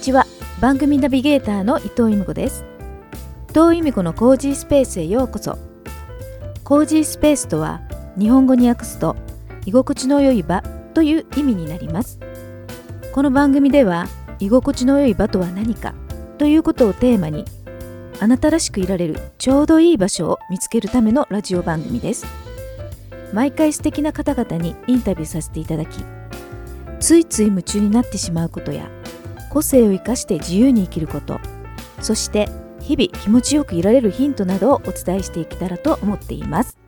[0.00, 0.26] ちは。
[0.62, 2.64] 番組ナビゲーターの伊藤由美子です。
[3.50, 5.58] 伊藤由美子のコージースペースへようこそ。
[6.64, 7.82] コージースペースとは
[8.18, 9.14] 日本語に訳すと
[9.66, 10.62] 居心地の良い場
[10.94, 12.18] という意味になります。
[13.12, 14.06] この番組では
[14.38, 15.94] 居心地の良い場とは何か
[16.38, 17.44] ということをテーマに
[18.20, 22.24] あなたらしくいられるちょうどいい場所を見つけるためのラジオ番組です。
[23.34, 26.02] 毎回素敵な方々にインタビューさせていただき
[27.00, 28.90] ついつい夢中になってしまうことや
[29.50, 31.38] 個性を生かして自由に生きること。
[32.00, 32.48] そして
[32.80, 36.79] 日々気持ちよくいられるヒントなどをお伝えしていけたらと思っています。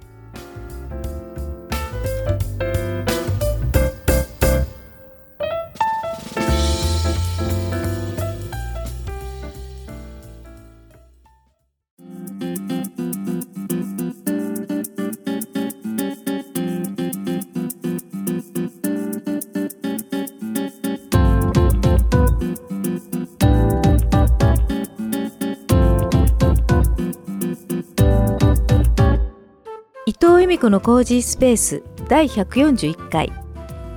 [30.42, 33.30] 由美子のコージースペース第141回。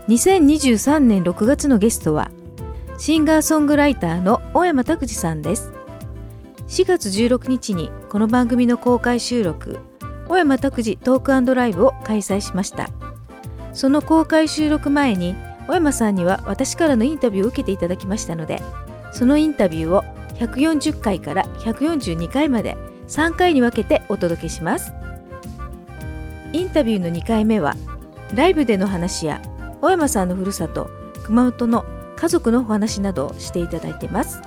[0.07, 2.29] 2023年6月のゲストは
[2.99, 5.73] シンガーソングライターの小山拓司さんです。
[6.67, 9.79] 4月16日にこの番組の公開収録
[10.27, 12.89] 小山拓司トークライブを開催しました。
[13.73, 15.35] その公開収録前に
[15.65, 18.61] 小山さんには私からのインタビューを受けていただきましたので
[19.11, 20.03] そのインタビューを
[20.35, 24.93] 140回から142回まで3回に分けてお届けします。
[26.55, 27.75] インタビューの2回目は
[28.33, 29.41] ライブでの話や
[29.81, 30.89] 小山さんのふるさと
[31.25, 31.83] 熊本の
[32.15, 34.41] 家族のお話などをしていただいてます。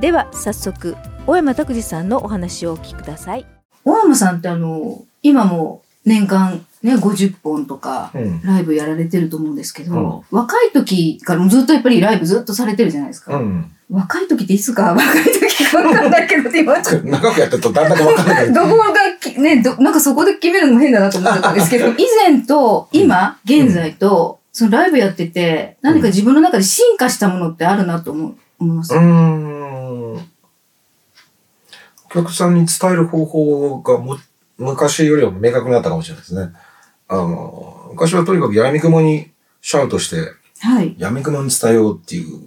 [0.00, 0.96] では早速
[1.28, 3.46] 小山拓司さんのお話をお聞きください。
[3.84, 8.42] 大山さんってあの、今も年間ね、50本とかうん。
[8.42, 13.36] ライブやられてると思うんですけど、うん若い時からもずっとやっぱりライブずっとされてるじゃないですか。
[13.36, 13.70] うん。
[13.90, 18.54] 若い時っていつか 若い時かわかんないけど、今ちょっ長くやってるとだんだんわかんないど。
[18.54, 28.94] どこがき、ね、ど、なんかそこで決めるのも変だなと思ったんですけど、 以前と今、現在と、そのライブやってて、何か自分の中で進化したものってあるなと思う、思います？
[28.94, 30.14] うーん。
[30.14, 30.20] お
[32.12, 34.18] 客さんに伝える方法がも
[34.60, 36.52] 昔よりは明確になったかもしれないですね。
[37.08, 39.30] あの、昔はとにかく闇雲に
[39.62, 40.94] シャウトして、はい。
[40.98, 42.42] 闇雲に伝えようっていう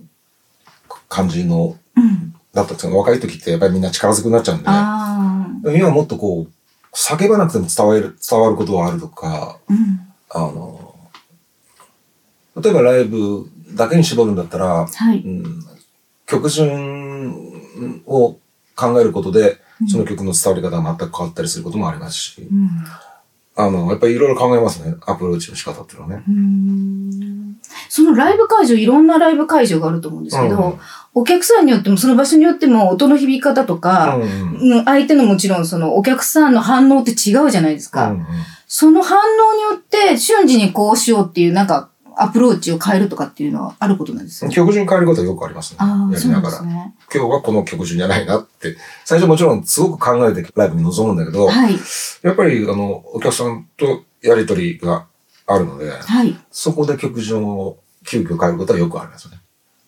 [1.09, 2.35] 感じの、うん。
[2.53, 5.71] だったんですけど、若い時ってやっぱりみんな力ずくになっちゃうんで、ああ。
[5.71, 9.99] 今はもっとこう、叫ばなくても伝わる、伝わることがあるとか、うん。
[10.29, 10.95] あの、
[12.61, 15.17] 例えばライブだけに絞るんだったら、はい。
[15.17, 15.65] うん、
[16.27, 18.37] 曲順を
[18.75, 22.69] 考えることで、その曲の伝わり方が全く変わったりすることもありますし、うん。
[23.55, 24.95] あの、やっぱりいろいろ考えますね。
[25.05, 26.23] アプローチの仕方っていうのはね。
[27.89, 30.79] そのライブ会場、いろんなライブ会場があると思うんですけど、うん
[31.15, 38.09] お客さんによっても、その場所によっても、音の響き方とか、うんうん相手のもちろん、そのお客さんの反応って違うじゃないですか。
[38.09, 38.25] うん
[38.65, 44.49] その反応によって、瞬時にこうしようっていう、なんか、アプローチを変えるとかっていうのはあることなんですよ。
[44.49, 45.77] うん曲順変えることはよくありますね。
[45.79, 46.61] やりながら。
[46.61, 46.93] ね。
[47.13, 48.75] 今日はこの曲順じゃないなって。
[49.05, 51.75] 最初もちろんすごく考えてライブに臨むんだけど、はい。
[52.21, 55.07] やっぱりあの、お客さんとやりとりが
[55.47, 56.35] あるので、はい。
[56.51, 59.37] そこで曲順を急遽変えることはよくありますね。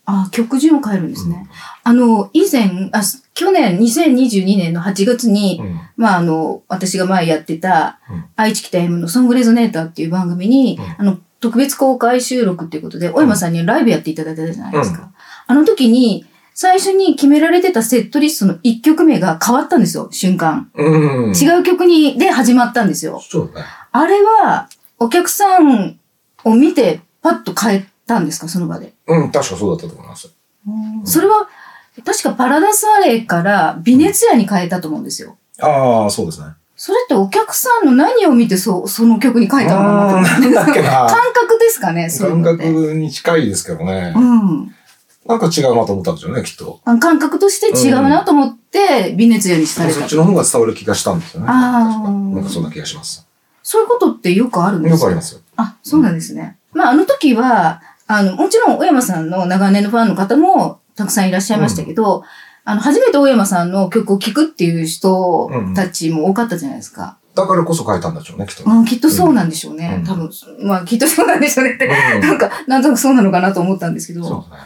[0.08, 1.50] あ曲順を変えるんですね。
[1.84, 3.02] あの、以前、あ、
[3.34, 15.04] 去年、2022年の8月に、うんまあ、あの、私が前やってたうん、愛知北 M のソングレゾネーターっていう番組に、うんあの、特別公開収録っていうことで、小山さんにライブやっていただいたじゃないですか。
[15.04, 15.08] う
[15.46, 16.26] あの時に、
[16.56, 20.72] 最初に決められてたセットリストの1曲目が変わったんですよ、瞬間。
[20.74, 21.34] うん。
[21.36, 23.22] 違う曲に、で始まったんですよ。
[23.22, 23.68] そうだね。
[23.92, 26.00] あれは、お客さん
[26.44, 28.94] を見て、パッと変えたんですか、その場で。
[29.06, 30.32] うん、確かそうだったと思います。
[31.04, 31.48] それは、
[32.04, 35.38] 確かパラダイスアレイからビネツィアに変えたと思うんですよ。
[35.60, 36.48] ああ、そうですね。
[36.78, 42.58] それってお客さんの何を見てそその曲に書いたのかなってあーなんだっけな 感覚ですかね、そういう感。
[42.58, 44.14] 覚に近いですけどね。
[44.16, 44.76] うん。
[45.26, 46.80] なんか違うなと思ったんですよね、きっと。
[46.86, 50.00] あ感覚として違うなと思って、ビネツィアにされた。
[50.02, 51.48] そっちの方が伝わる気がしたんですよね。
[51.50, 53.26] あー確かなんかそんな気がします。
[53.64, 54.98] そういうことってよくあるんですか？
[54.98, 55.40] よくありますよ。
[55.56, 56.58] あ、そうなんですね。
[56.74, 62.24] まあ、あの時は、あの、もちろん、小山さんの長年のファンの方もたくさんいらっしゃいましたけど、
[62.66, 67.18] あの、初めて大山さんの曲を聴くっていう人たちも多かったじゃないですか。
[67.36, 68.70] だからこそ変えたんでしょうね、きっと。
[68.70, 69.98] うん、きっとそうなんでしょうね。
[70.00, 70.06] うん。
[70.06, 70.30] 多分、
[70.64, 71.76] まあ、きっとそうなんでしょうね。
[71.76, 72.22] って、うん。
[72.22, 74.58] なんか、なんとなくそうなのかなと思ったんですけど、そうで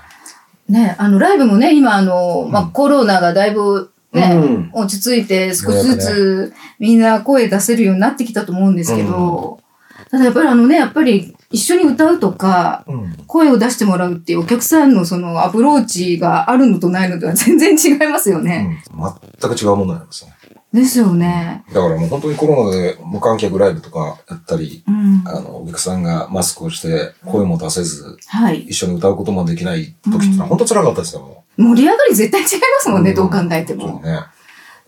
[0.67, 0.83] すね。
[0.85, 4.71] ね、あの、ライブもね、今、あの、まあ、うんコロナがだいぶね、うん。
[4.73, 9.59] 落ち着いて少しずつみんな声出せるようになってきたと思うんですけど、
[10.09, 13.13] ただやっぱりあのね、やっぱり一緒に歌うとか、うん。
[13.27, 18.81] 声を出してもらうっていうお客さんのそのアプローチがあるのとないのとは 全然違いますよね。
[18.91, 20.33] うん、全く違うものになりますね。
[20.71, 21.63] ですよね。
[21.73, 25.23] だからもう本当にコロナで無観客ライブとかやったり、うん。
[25.25, 28.61] あの、お客さんがマスクをして声も出せず、はい。
[28.61, 32.91] 一緒に歌うこともできない時ってのは本当辛かったですよ、も盛り上がり絶対違いますう。
[32.91, 33.87] もんね、んどう考えても。
[33.87, 34.19] そうね。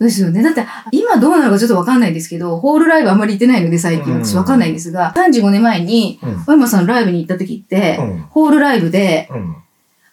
[0.06, 0.42] ですよね。
[0.42, 6.44] だって、今どうなのかちょっとわかんないですけど、ホールライブあんまり行ってないので最近うん私わかんないんですが、35年前に、うん。
[6.46, 8.20] 小山さんのライブに行った時って、うん。
[8.30, 9.56] ホールライブで、うん。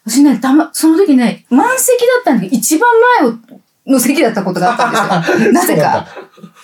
[0.05, 2.89] 私ね、たま、その時ね、満席だったんだけど、一番
[3.21, 3.35] 前を
[3.87, 5.51] の席だったことがあったんですよ。
[5.53, 6.07] なぜか。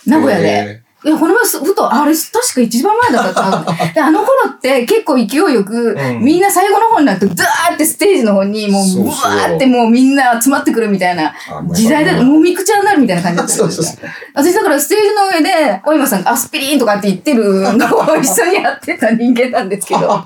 [0.05, 0.84] 名古屋で。
[1.05, 11.33] へいや、この前す、ふと、あれ、確か一番前だったな で、あの頃って結構勢いよく、うんみんな最後の方になると、ザーってステージの方に、もう、そううわそうーってもうみんな集まってくるみたいな
[11.71, 14.09] 時代だ、もみくちゃになるみたいな感じだったんそうですよそうそう。
[14.33, 17.43] 私だからステージの上で、小山さんがアスピリンとかって言ってる
[17.77, 20.23] のを一緒にやってた人間なんですけど、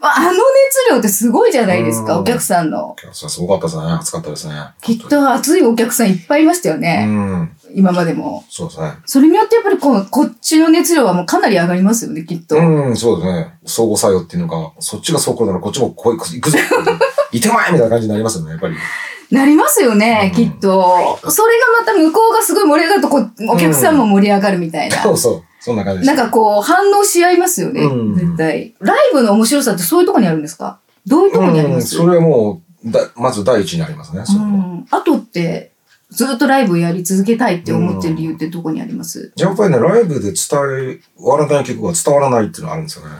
[0.00, 2.96] あの熱量ってすごいじゃないですか、うんお客さんの。
[3.12, 3.92] そうすごかったですね。
[3.92, 4.54] 暑かったですね。
[4.82, 7.50] きっと熱いお客さんいっぱいいましたようね、ん。
[7.76, 8.42] 今までも。
[8.48, 8.92] そうですね。
[9.04, 12.56] それによってやっぱりこう、こっちの熱量はもうかなり上がりますよね、きっと。
[12.56, 13.54] うん、そうですね。
[13.66, 16.58] 相互作用っていうのが、そっちがそうこうならこっちもこう行くぞ
[17.32, 18.74] いてまいみたいな感じになりますよね、やっぱり。
[19.30, 21.18] なりますよね、うんきっと。
[21.28, 25.02] それがまた向こうがすごい盛り上がるとこう、お客さんも盛り上がるみたいな。
[25.02, 25.42] そうそう。
[25.60, 26.14] そんな感じです。
[26.14, 28.74] なんかこう、反応し合いますよね、うん絶対。
[28.80, 30.78] ライブの面白さってそういうとこにあるんですか？
[31.06, 34.44] どういうとこにありうん、ますそれはもう、だまず第一にありますね、それは。
[34.44, 34.86] うん。
[34.90, 35.72] あとって、
[36.10, 39.32] ずっとライブやり続けたいって思ってる理由ってどこにあります？
[39.36, 43.12] やっぱりね、ライブで伝えわらない曲が伝わらないっていうのがあるんですよね。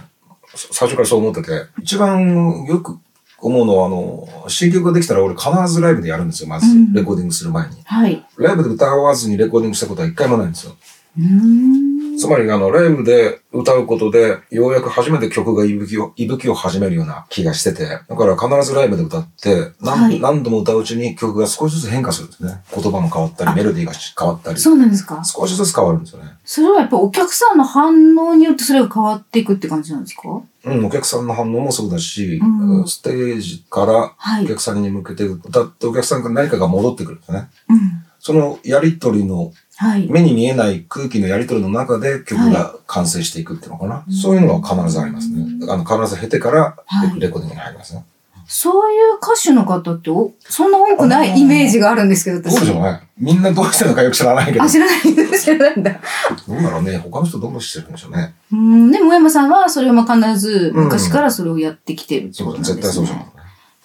[0.54, 1.66] そ最初からそう思ってて。
[1.82, 2.98] 一番よく
[3.38, 6.92] 思うのは、あの、新曲ができたら俺必ずライブでやるんですよ、まずうん。
[6.92, 7.76] レコーディングする前に。
[7.84, 8.26] はい。
[8.38, 10.76] ライブで歌わずにレコーディングしたことは一回もないんですよ。
[11.18, 11.95] うーん。
[12.18, 22.62] つまり、あの、ライブで歌うことで、ようやく初めて曲が息吹を、息吹を始めるような気がしてて、だから必ずライブで歌って、何,、はい何度も歌ううちに曲が少しずつ変化するんですね。
[22.74, 25.22] 言葉も変わったり、メロディーが変わったり、そうなんですか？
[25.24, 26.30] 少しずつ変わるんですよね。
[26.44, 30.22] それはやっぱお客さんの反応によってそれが変わっていくって感じなんですか？
[30.64, 34.44] うん、お客さんの反応もそうだし、うんステージからはい。
[34.44, 37.48] お客さんに向けて歌ってお客さんから何かが戻ってくるんですね。
[37.68, 37.78] うん。
[38.18, 40.06] そのやりとりの、はい。
[40.08, 44.04] 目に見えない空気のやりとりの中で曲が完成していくっていうのかな？
[44.06, 45.44] うんそういうのは必ずありますね。
[45.68, 48.04] あの、必ず経てからはいレコーディングに入りますね。
[48.48, 52.54] そういう歌手の方っておそんな多くないイメージがあるんですけど、私。
[52.54, 53.00] どうでしょうね。
[53.18, 54.62] みんなどうしてるのかよく知らないけど。
[54.62, 55.00] あ、 知らない。
[55.02, 56.00] 知らないんだ。
[56.46, 56.98] どうだろうね。
[56.98, 58.34] 他の人どうしてるんでしょうね。
[58.52, 58.90] うん。
[58.92, 62.82] でも、小山さんはそれをまあ必ず昔からそれをやってきてるってそうことなんですね。
[62.82, 63.32] 絶対そうじゃん。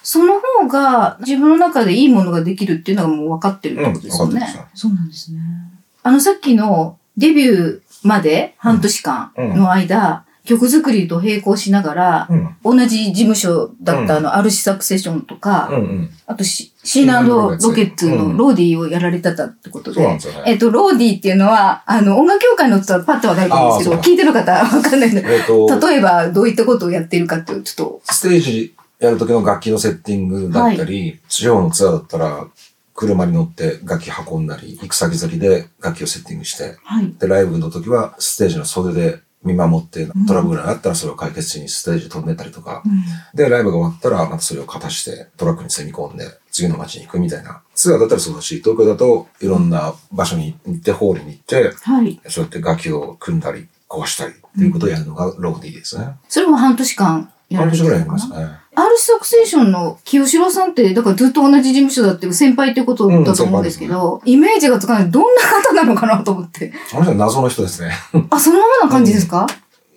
[0.04, 4.34] その方が自分の中でいいものができるっていうのがもう分かってるってことですよね。
[4.34, 5.40] うん分かってますそうなんですね。
[6.03, 12.56] あのさっきのデビューまで半年間の間、曲作りと並行しながら、うん。
[12.63, 15.69] 同じ事務所だったあの、アルシサクセションとか。
[16.25, 18.09] あとシシーナロケッツ。
[18.09, 20.18] のローディーをやられてたってことで。
[20.48, 32.48] えっと、ローディーっていうのは、あの、音楽協会の人はパッとわかると思うんですけど、聞いてる方はわかんないんで、えっと、例えばどういったことをやっているかっていうと、ちょっステージやる時の楽器のセッティングだったり、地方のツアーだったら、
[32.94, 37.13] 車に乗って楽器運んだり、行く先々で楽器をセッティングして、と、はい。
[37.20, 43.01] で、ライブの時はステージの袖で見守ってんトラブルがあったらそれを解決しにステージ飛んでったりとか、うん
[43.36, 47.63] で、ライブが終わったらまたそれを片してトラックに積み込んで次の街に行くみたいな。
[47.74, 52.20] ツアーだったらそうだし、東京だといろんな場所に行って、ホールに行って、はい。
[52.27, 56.15] そうやって楽器を組んだり壊したりっていうことをやるのがローディーですね。
[56.30, 58.61] それも半年間やら半れて年ぐらいやりますね。
[58.74, 65.12] R サクセーションの清志郎さんって、だからずっと同じ事務所だっていう先輩ってことだと思うんですけど、イメージがつかない。
[65.12, 66.72] どんな方なのかなと思って。
[66.94, 67.92] あの人は謎の人ですね。
[68.30, 69.46] あ、そのままな感じですか、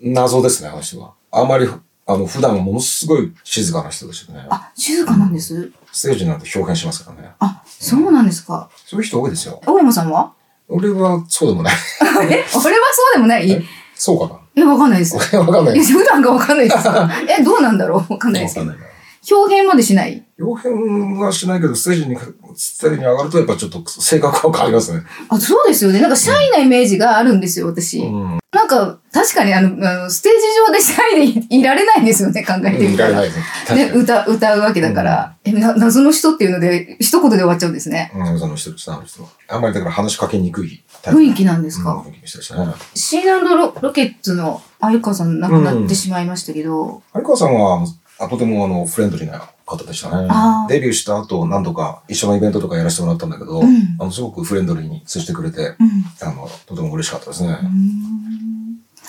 [0.01, 1.13] 謎ですね、あの人は。
[1.31, 1.69] あまり、
[2.07, 4.45] あの、普段はものすごい静かな人ですよね。
[4.49, 5.71] あ、静かなんです？
[5.91, 7.31] ステージになると表現しますからね。
[7.39, 8.69] あ、そうなんですか。
[8.85, 9.61] そういう人多いですよ。
[9.65, 10.33] 青山さんは？
[10.67, 11.73] 俺はそうでもない。
[12.29, 12.67] え、俺はそ
[13.11, 13.49] うでもない？
[13.49, 13.63] え
[13.95, 14.39] そうかな？
[14.55, 15.15] え、わかんないです。
[15.37, 15.81] わかんないえ。
[15.83, 16.87] 普段がわかんないです。
[17.39, 18.13] え、どうなんだろう？
[18.13, 18.67] わかんないですけど。
[18.67, 18.94] わかんないな。
[19.31, 20.23] 表現までしない？
[20.39, 20.77] 表現
[21.19, 22.17] はしないけど、ステージに、
[22.55, 25.01] ステージに上がるとやっぱちょっと性格は変わりますね。
[25.29, 26.01] あ、そうですよね。
[26.01, 27.99] なんかシャイなイメージがあるんですよ、私。
[27.99, 28.39] うん。
[28.51, 33.09] なんか、確かにあの、あのステージ上でシャイでいいられないんですよね、考えてみたら。
[33.11, 33.45] いられないですね。
[33.67, 33.91] 確ね。
[33.93, 35.35] 歌、歌うわけだから。
[35.45, 38.11] え、な、謎の人っていうので、一言で終わっちゃうんですね。
[38.13, 39.29] うん、その人ですね、あの人は。
[39.47, 40.83] あんまりだから話しかけにくい。
[41.03, 42.73] 雰囲気なんですか、うん雰囲気でしたね。
[42.93, 47.85] シーランドロロケッツの相川さん亡くなってしまいましたけど、有川さんは、
[48.19, 50.29] あとてもあの、フレンドリーな方でしたね。
[50.69, 56.27] デビューした後、何度か一緒のイベントとかやらせてもらったんだけど、うんあの、すごくフレンドリーに接してくれて、うん。
[56.27, 57.57] あの、とても嬉しかったですね。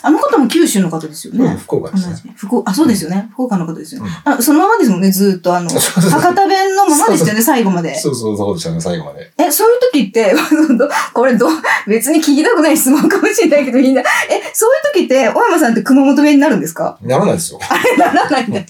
[0.02, 1.56] あの方も九州の方ですようんね。
[1.62, 2.34] 福岡ですね。
[2.36, 3.28] 福あ、そうですよね。
[3.32, 4.10] 福岡の方ですよね。
[4.26, 7.98] うんあそのままですもんね、ずーっとあの、 博多弁のままですよね、最後まで。
[7.98, 9.30] そうそう、そうでしたね、最後まで。
[9.38, 10.34] え、そういう時って、
[10.78, 11.48] どこれど、
[11.86, 14.04] 別に聞きたくない質問かもしれないけどみんな、え、
[14.52, 16.98] そういう時って、小山さんって熊本弁になるんですか？
[17.02, 17.60] ならないですよ。
[17.98, 18.60] ならないんだ。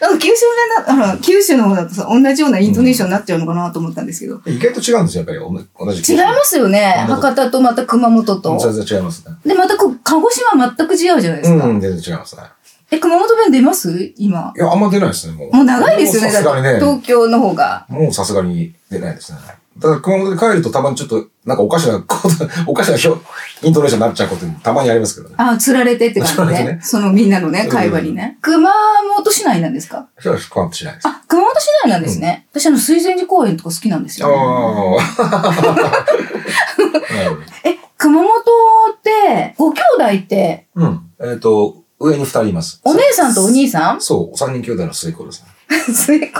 [0.00, 0.42] なんか九州
[0.86, 4.40] 弁だ、あの、九州の方だとさ、同じようなイントネーションになっちゃうのかなと思ったんですけど。
[4.46, 5.38] 意外と違うんですよ、やっぱり。
[5.86, 6.12] 同じ。
[6.12, 7.06] 違いますよね。
[7.08, 8.58] うん博多とまた熊本と。
[8.58, 9.31] 全然違いますね。
[9.44, 11.64] で、またこう、鹿児島全く違うじゃないですか。
[11.66, 12.42] うん、全然違いますね。
[12.90, 14.12] え、熊本弁出ます？
[14.16, 14.52] 今。
[14.56, 15.52] いや、あんま出ないですね、もう。
[15.56, 16.74] もう長いですよね、もうさすがにね。
[16.74, 17.86] 東京の方が。
[17.88, 19.38] もうさすがに出ないですね。
[19.80, 22.34] ただ、熊本で帰るとたまにちょっと、なんかおかしなこと、
[22.70, 23.24] おかしな表、
[23.66, 25.34] イントネーションになっちゃうことたまにありますけどね。
[25.38, 26.36] あ、釣られてって感じね。
[26.36, 28.36] 釣られてねそのみんなのね、うん会話にね。
[28.42, 28.68] 熊
[29.16, 30.08] 本市内なんですか？
[30.20, 31.08] それは変わってしないです。
[31.08, 32.46] あ、熊本市内なんですね。
[32.52, 34.34] 私あの、水前寺公園とか好きなんですよ、ね。
[34.36, 36.04] ああ。
[37.64, 39.01] え、熊本って、
[39.56, 41.00] ご兄弟って、うん。
[41.20, 42.80] えっと、上に二人います。
[42.84, 44.00] お姉さんとお兄さん？
[44.00, 45.48] そう、三人兄弟の末っ子ですね。
[45.94, 46.38] 末っ子、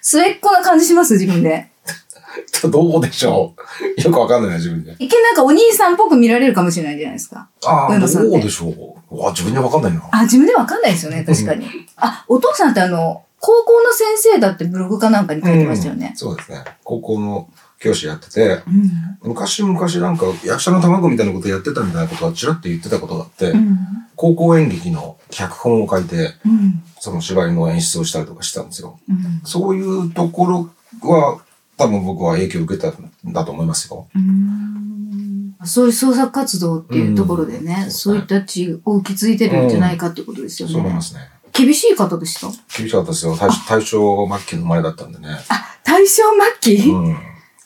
[0.00, 1.14] 末っ子な感じします？
[1.14, 1.68] 自分で。
[2.70, 3.54] どうでしょ
[3.98, 4.94] うよくわかんないな、自分で。
[4.98, 7.48] 一見なんかお兄さんっぽく見られるかもしれないじゃないですか。
[7.66, 8.68] ああ、どうでしょ
[9.10, 10.02] うわ、自分でわかんないな。
[10.12, 11.66] あ、自分でわかんないですよね、確かに。
[11.96, 16.12] あ、お父さんってあの、高校の先生だってブログかなんかに書いてましたよね。
[16.16, 16.64] そうですね。
[16.84, 17.48] 高校の
[17.82, 19.30] 教師やってて、うん。
[19.30, 23.78] 昔々なんか役者の卵みたいなことやってたみたいなことはちらっと言ってたことがあって、うん。
[24.16, 26.82] 高校演劇の脚本を書いて、うん。
[27.00, 28.98] その芝居の演出をしたりとかしたんですよ。
[29.08, 29.40] うん。
[29.44, 30.70] そういうところ
[31.08, 31.40] は、
[31.76, 34.06] 多分僕は影響を受けたんだと思いますよ。
[34.14, 41.00] うんそういう創作活動っていうところでね、うんそういった地を受け継いでるんじゃないかってことですよねそう思いま。
[41.00, 41.20] すね。
[41.52, 42.48] 厳しい方でした？
[42.76, 43.36] 厳しかったですよ。
[43.36, 45.28] 大大正末期の生まれだったんでね。
[45.48, 46.22] あ、大正
[46.60, 47.16] 末期、うん。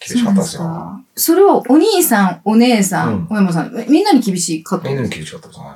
[0.09, 1.01] 厳しかったですよ。
[1.15, 4.89] それはお兄さん、お姉さん、うんお山さん、みんなに厳しい方？
[4.89, 5.67] みんなに厳しかったですね。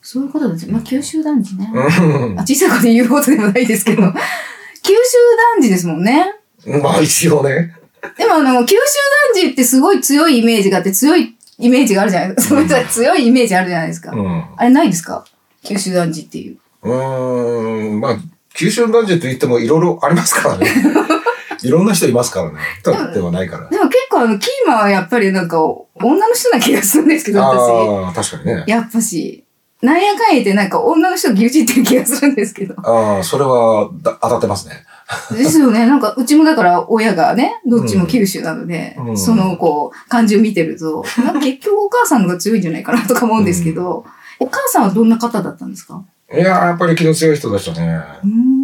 [0.00, 0.72] そういうことですね。
[0.72, 1.70] まあ、九州男児ね。
[1.72, 1.78] う
[2.34, 4.12] んあ小さいことで言うことでもないですけど、九州
[5.56, 6.34] 男児ですもんね。
[6.82, 7.74] まあ一応ね。
[8.16, 8.78] でもあの、九州
[9.34, 12.60] 男児ってすごい強いイメージがあって、強いイメージがあるじゃないですか。
[12.60, 14.12] うんそ強いイメージあるじゃないですか。
[14.12, 14.44] うん。
[14.56, 15.24] あれないですか？
[15.64, 16.58] 九州男児っていう。
[16.82, 18.16] うーん、まあ、
[18.54, 20.66] 九州男児と言ってもいろいろありますからね。
[21.62, 22.58] いろんな人いますからね。
[22.82, 23.68] ただではないから。
[23.68, 25.62] でも結構あの、キーマンはやっぱりなんか、
[25.94, 27.58] 女の人な気がするんですけど、私。
[27.60, 28.64] ああ、確かにね。
[28.66, 29.44] やっぱし。
[29.80, 32.74] なんやかんや言ってなんか女の人牛耳ってる気がするんですけど。
[32.78, 34.84] ああ、それはだ当たってますね。
[35.30, 35.86] ですよね。
[35.86, 44.04] なんか、うちもだから親がね、どっちも九州なので、うんその、こう、感じを見てると、なんか結局お母さんが強いんじゃないかなとか思うんですけど、
[44.40, 46.02] お母さんはどんな方だったんですか？
[46.32, 48.00] いやー、やっぱり気の強い人でしたね。
[48.24, 48.57] うーん。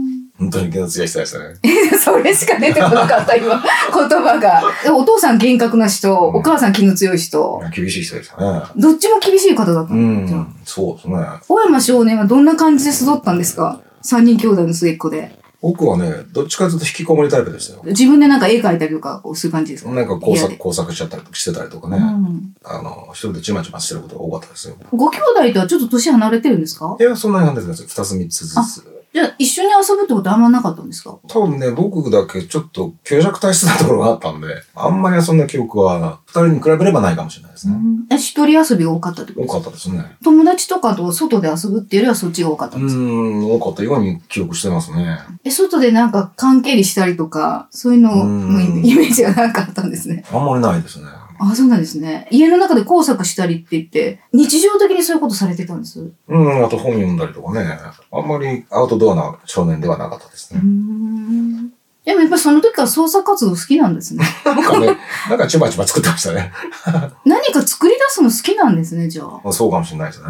[0.45, 1.55] 本当に気の強い人でしたね。
[2.03, 4.63] それしか出てこなかった、今、 言葉が。
[4.83, 8.63] でお父さん厳格な人、お母さん気の強い人、厳しい人でしたね。
[8.77, 11.17] どっちも厳しい方だったうん、そうですね。
[11.49, 13.81] 小山少年はどんな感じで育ったんですか？
[14.03, 15.39] 三人兄弟の末っ子で。
[15.63, 17.81] 僕はね、どっちかというと引きこもりタイプでしたよ。
[17.87, 19.91] 自分でなんか絵描いたりとか、こうする感じですか？
[19.93, 21.97] なんか工作、工作しちゃったりしてたりとかね。
[21.97, 24.75] うんあの、一人でちまちましてることが多かったですよ。
[24.93, 26.95] ご兄弟とはちょっと年離れてるんですか？
[27.01, 27.75] いや、そんなになんですね。
[27.75, 28.94] 二つ三つずつ。
[29.15, 31.17] じゃあ一緒に遊ぶってことあんまなかったんですか？
[31.29, 37.77] 多分ね、僕だけちょっと強弱体質なところがあったんで、あんまりそんな記憶は、二人に比べればないかもしれないですね。
[38.11, 40.05] え一人遊びが多かったってこと多かったですね。
[40.25, 43.01] 友達とかと外で遊ぶっていうよりはそっちが多かったうんですか？
[43.01, 45.21] ーん、多かったように記憶してますね。
[45.45, 50.25] え、外でなんか関係りしたりとか、そういうののイメージがなかったんですね。
[50.33, 51.07] あんまりないですね。
[51.51, 52.29] あ、そうなんですね。
[52.31, 56.01] 家の中で工作したりって言って、日常的にそういうことされてたんです？
[56.01, 57.67] ううん、あと本読んだりとかね。
[58.13, 60.63] あんまりアウトドアな少年ではなかったですーね。
[60.63, 61.71] ん。
[62.05, 64.25] でもやっぱりその時から創作活動好きなんですね。
[64.45, 64.97] なんかね、
[65.31, 66.53] なんかちまちま作ってましたね。
[67.25, 69.53] 何か作り出すの好きなんですね、じゃあ。
[69.53, 70.27] そうかもしれないですね。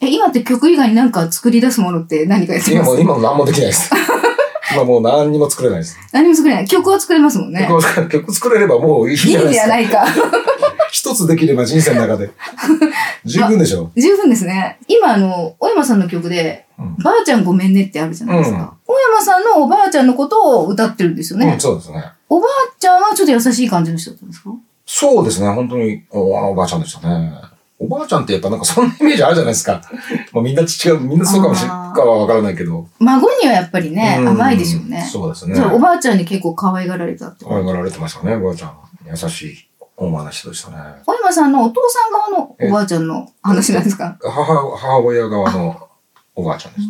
[0.00, 2.90] え、今って曲以外になんか作り出すものって何かやってます？
[2.92, 3.90] 今今も何もできないです。
[4.72, 5.98] 今もう何にも作れないです。
[6.12, 6.66] 何も作れない。
[6.66, 7.68] 曲は作れますもんね。
[8.08, 9.60] 曲を作れれればもういいじゃないですか。
[9.60, 10.06] じゃないか。
[10.90, 12.30] 一つできれば人生の中で。
[13.24, 13.90] 十分でしょ？
[13.96, 14.78] 十分ですね。
[14.88, 18.56] 今あの、小山さんの曲で、うんばあちゃんごめんねってあるじゃないですか。
[18.58, 21.46] うん小山さんのおばあちゃんのことを歌ってるんですよね。
[21.52, 22.02] うん、そうですね。
[22.28, 24.50] おばあちゃんはちょっと優しい感じの人だったんですか？
[24.86, 25.48] そうですね。
[25.50, 26.20] 本当にお
[26.50, 27.32] おばあちゃんでしたね。
[27.78, 29.80] おばあちゃんってやっぱなんかそんなイメージあるじゃないですか。
[30.32, 32.86] まあみんな違う、みんなそうかもしれあーかはわからないけど。
[32.98, 35.08] 孫にはやっぱりね、うん甘いでしょうね。
[35.10, 35.54] そうですね。
[35.54, 37.44] じゃあおばあちゃんに結構可愛がられたって。
[37.44, 38.72] 可愛がられてましたね、おばあちゃん。
[39.08, 39.54] 優しい、
[40.00, 40.76] 温和な人でしたね。
[41.06, 44.18] 小山さんのお父さん側のおばあちゃんの話なんですか？
[44.22, 45.88] 母、母親側の
[46.34, 46.86] おばあちゃんです。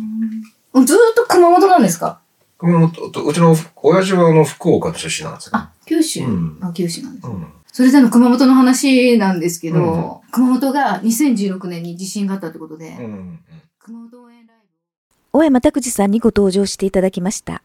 [0.85, 2.21] ずーっと熊本なんですか？
[2.57, 5.51] 熊本とうちの親父はあの福岡の出身なんですよ。
[5.55, 7.47] あ、九州、うんあ、九州なんです、うん。
[7.67, 13.39] それでの熊本の話なんですけど、うん、熊本が2016年に地震があったってことで、うん、
[13.79, 15.39] 熊本応援ライブ。
[15.39, 17.63] 大山拓司さんにご登場していただきました。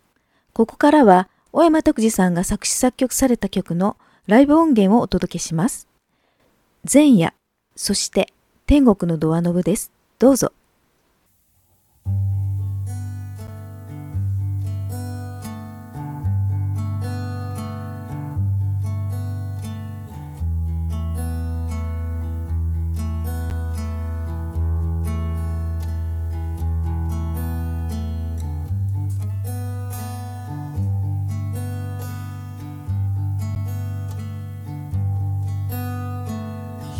[0.54, 5.86] ここからは、大山拓司さんが作詞作曲された曲のライブ音源をお届けします。
[6.92, 7.32] 前夜、
[7.76, 8.32] そして
[8.66, 9.92] 天国のドアノブです。
[10.18, 10.52] どうぞ。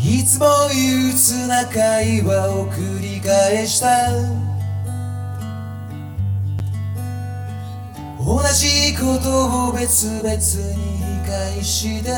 [0.08, 3.88] いつも憂鬱な会話を繰り返した。
[8.24, 12.10] 同じことを別々に理解して。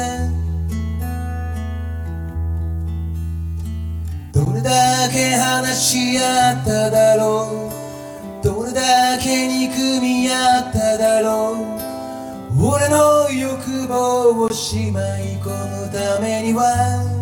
[4.35, 7.71] どれだけ話し合っただろ
[8.43, 8.45] う。
[8.45, 11.57] どれだけ憎み合っただろ
[12.53, 12.67] う。
[12.67, 17.18] 俺の欲望をしまい込むためには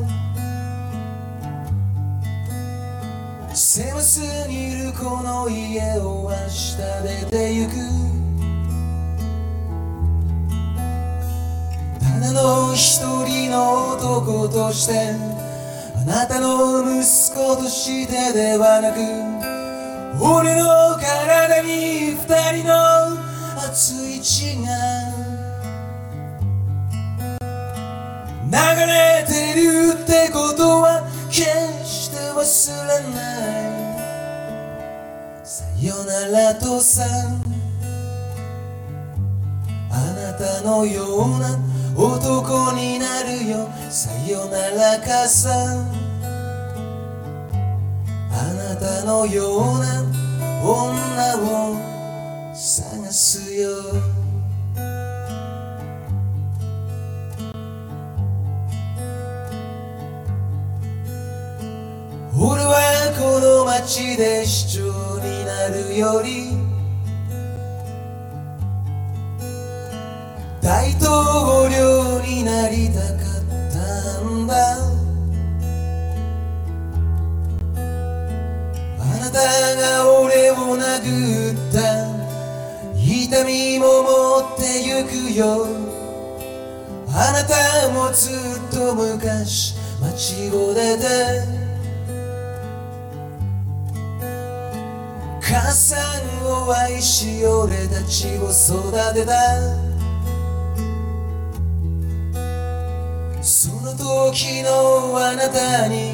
[3.77, 6.79] 狭すぎるこの家を明日
[7.29, 7.73] 出てゆく。
[12.01, 15.11] ただの一人の男として
[15.95, 17.03] あなたの息
[17.35, 22.73] 子としてではなく俺の体に二人の
[23.59, 24.73] 熱い血が
[28.47, 28.57] 流
[28.87, 31.43] れてるってことは決
[31.85, 32.41] して忘
[32.89, 33.36] れない。
[36.17, 37.05] ならとさ
[39.91, 41.59] あなたのような
[41.95, 43.69] 男になるよ。
[43.91, 45.51] さよならかさ
[48.31, 50.03] あなたのような
[50.63, 51.77] 女を
[52.55, 53.69] 探すよ。
[62.39, 62.75] 俺は
[63.19, 65.06] この街で市長に
[65.69, 66.53] なるより
[70.63, 74.55] 大統領になりたかったんだ。
[79.01, 79.39] あなた
[79.75, 81.77] が俺を殴った
[82.97, 84.09] 痛みも持
[84.55, 85.67] ってゆくよ。
[87.09, 88.35] あなたもずっ
[88.73, 91.56] と昔街を出て
[95.67, 99.33] 母さんを愛し俺たちを育てた。
[103.43, 106.13] その時のあなたに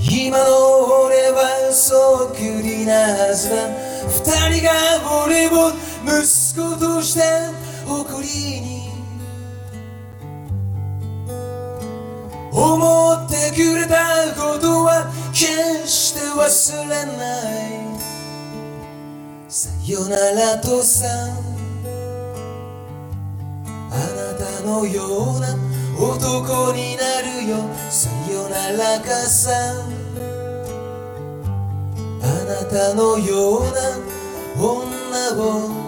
[0.00, 3.68] 今の俺はそっくりなはずだ。
[4.08, 4.72] 二人が
[5.24, 5.70] 俺を
[6.04, 7.22] 息子として
[7.86, 8.90] 誇りに
[12.50, 17.91] 思ってくれたことは決して忘れない。
[19.52, 21.06] さよならとさ
[23.68, 25.54] あなたのような
[26.00, 27.58] 男になるよ。
[27.90, 29.52] さよならかさ
[32.22, 34.00] あなたのような
[34.56, 35.81] 女を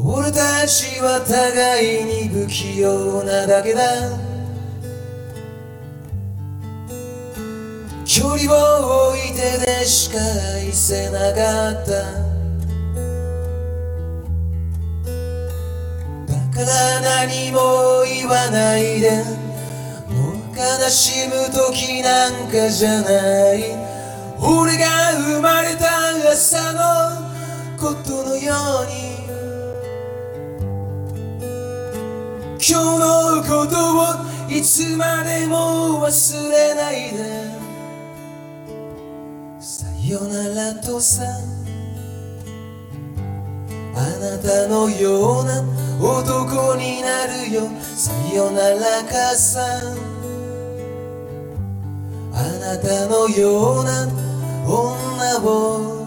[0.00, 3.82] 私は互いに不器用なだけだ。
[8.04, 10.18] 距離を置いてでしか
[10.54, 11.90] 愛せなかった。
[16.26, 19.24] だから何も言わないで。
[20.10, 23.74] もう悲しむ時なんかじゃない。
[24.40, 24.86] 俺が
[25.18, 26.78] 生まれた朝の
[27.76, 29.07] ことのように
[32.70, 37.48] 今日のことをいつまでも忘れないで。
[39.58, 41.22] さよならとさ。
[43.94, 45.64] あなたのような
[45.98, 47.70] 男になるよ。
[47.80, 49.60] さよなら母さ。
[49.82, 49.96] ん
[52.34, 54.06] あなたのような
[54.66, 55.97] 女を。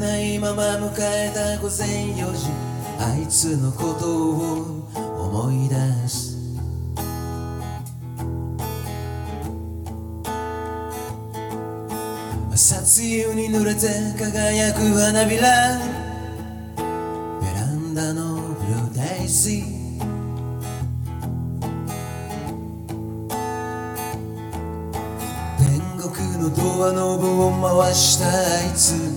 [0.00, 2.48] ないまま迎えた午前4時。
[2.98, 5.76] あいつのことを思い出
[6.08, 6.40] す。
[12.50, 15.78] 朝露に濡れて輝く花びら。
[16.76, 20.00] ベランダのブルーデイジー
[25.58, 26.08] 天国
[26.38, 27.50] のドアノブを
[27.82, 28.30] 回したあ
[28.64, 29.09] いつ。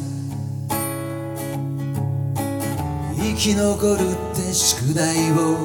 [3.44, 5.58] き残るって宿題を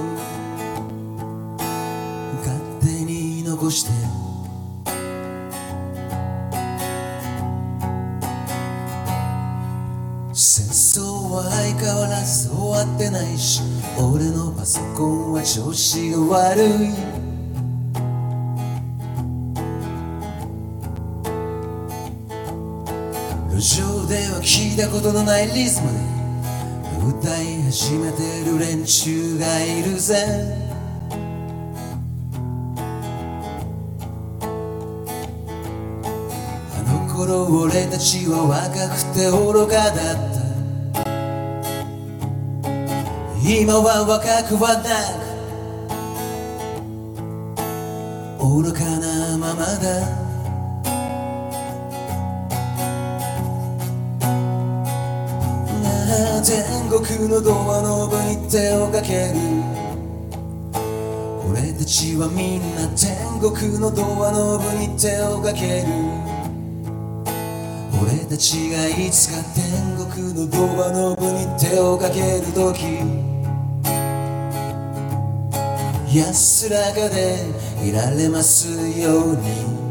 [2.40, 3.90] 勝手に残して。
[10.32, 13.62] 戦争は相変わらず終わってないし
[13.96, 16.68] 俺のパソコンは調子が悪い。
[23.56, 26.17] 路上では聞いたことのないリズムで
[27.08, 30.14] 歌い始めてる連中がいるぜ。
[36.76, 40.38] あの頃俺たちは若くて愚かだった。
[43.42, 44.84] 今は若くはな
[48.38, 50.17] く愚かなままだ。
[56.40, 59.34] 天国のドアノブに手をかける。
[61.50, 65.88] 俺たちはみんな天国のドアノブに手をかける。
[68.00, 72.84] 俺たちがいつか天国のドアノブに手をかけるとき
[76.16, 77.38] 安らかで
[77.84, 78.70] いられます
[79.00, 79.87] ように。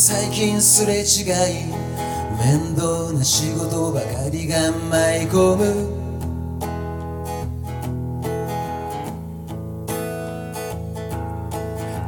[0.00, 1.04] 最近すれ違い
[2.38, 5.98] 面倒な仕事ばかりが舞い込む。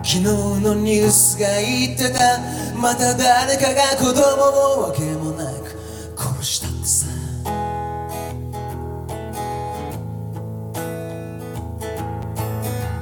[0.04, 2.38] 昨日のニュースが言ってた
[2.78, 5.76] また誰かが子供をわけもなく
[6.16, 7.06] 殺したってさ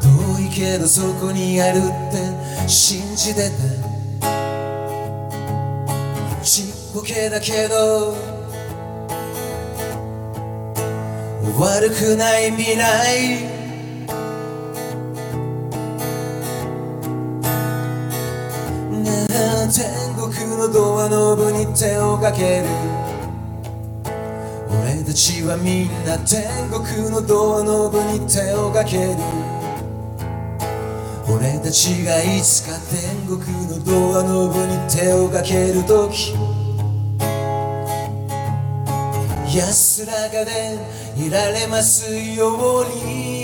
[0.00, 3.87] 遠いけどそこにあるって信じてた。
[7.08, 8.14] けだけど
[11.58, 13.48] 悪くない未来。
[18.92, 22.66] ねえ天国のドアノブに手をかける。
[24.70, 29.16] 俺たちはみんな天国のドアノブに手をかける。
[31.26, 36.10] 俺たちがいつか天国のドアノブに手をかけると
[39.54, 40.78] 安らかで
[41.16, 43.37] いられますように。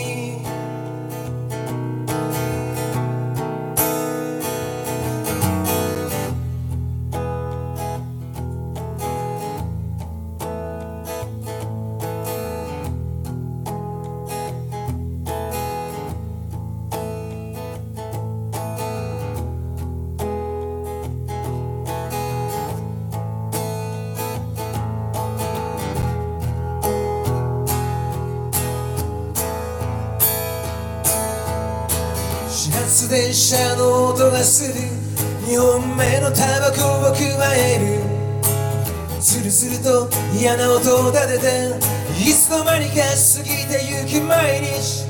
[33.14, 34.74] 電車の音がする。
[35.46, 38.02] 2本目のタバコをくわえる。
[39.20, 41.78] スルスルと嫌な音を立てて
[42.18, 45.06] いつの間にか過ぎてゆく毎日。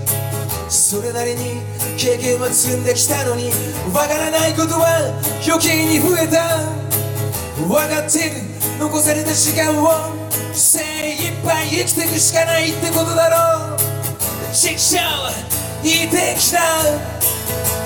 [0.68, 1.62] それなりに
[1.96, 3.48] 経験は積んできたのに
[3.94, 5.08] わからないことは
[5.40, 6.60] 余計に増えた。
[7.56, 8.36] 分かってる。
[8.78, 10.12] 残された時間を
[10.52, 10.78] 精
[11.14, 13.78] 一杯生きていくしかないってことだろう。
[14.52, 17.13] チクショー言ってきた。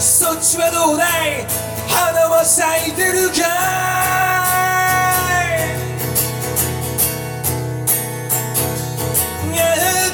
[0.00, 1.44] そっちはどうだい？
[1.88, 3.42] 花は咲いてるか
[5.44, 5.68] い？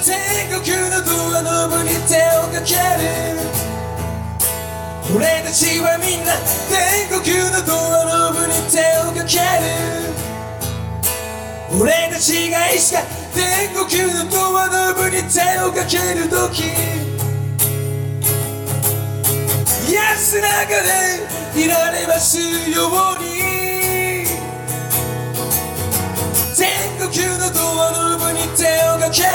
[0.04, 3.04] 天国のドアノブに手をかける。
[5.14, 6.32] 俺たちはみんな
[6.68, 7.20] 天国
[7.52, 9.68] のドアノブに手をかける。
[11.78, 13.02] 俺たちがいつか
[13.34, 16.62] 天国のドアノブに手をかけるとき
[19.94, 20.68] 安らか
[21.54, 22.44] でいられますよ
[23.16, 24.26] うに。
[26.56, 26.66] 天
[26.98, 27.06] 国
[27.38, 29.28] のドアノブに手をかける。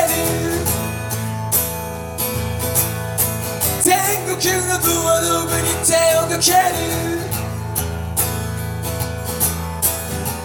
[3.83, 3.93] 天
[4.25, 4.35] 国
[4.67, 6.79] のドアノブに手をかける。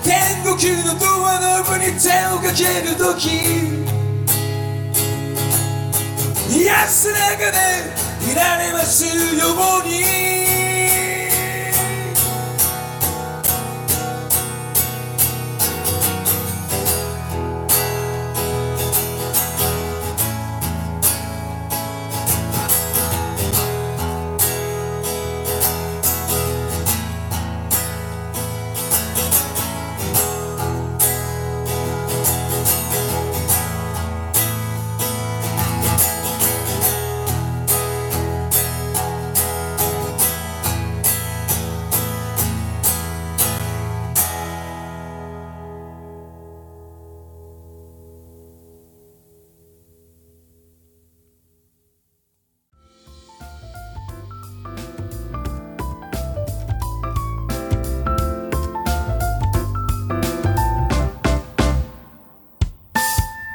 [0.05, 0.13] 天
[0.45, 3.25] 国のドアノブに手をかけるとき
[6.65, 9.05] 安らかでいられます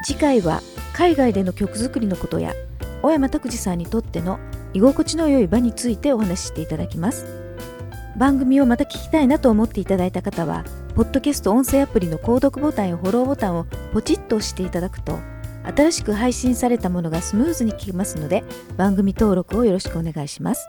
[0.04, 0.62] 次回は
[0.94, 2.54] 海外での曲作りのことや
[3.02, 4.40] 小山拓司さんにとっての
[4.74, 7.26] 居心地の良い場についてお話ししていただきます。
[8.18, 15.18] 番組をまた聞きたいなと思っていただいた方はポッドキャスト音声アプリの購読ボタンやフォローボタンをポチッと押していただくと
[15.64, 18.44] 新しく配信されたものがスムーズに聞けますので
[18.76, 20.68] 番組登録をよろしくお願いします。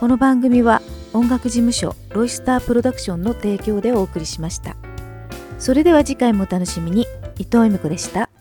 [0.00, 4.76] この番組は音楽事務所ロイスタープロダクションの提供でお送りしました。
[5.58, 7.06] それでは次回もお楽しみに。
[7.38, 8.31] 伊藤恵美子でした。